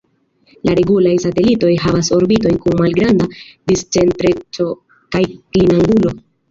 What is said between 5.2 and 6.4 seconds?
klinangulo.